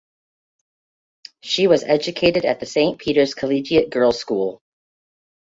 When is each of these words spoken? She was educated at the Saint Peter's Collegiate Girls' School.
She 1.43 1.67
was 1.67 1.83
educated 1.83 2.43
at 2.43 2.59
the 2.59 2.65
Saint 2.65 2.97
Peter's 2.97 3.35
Collegiate 3.35 3.91
Girls' 3.91 4.19
School. 4.19 4.59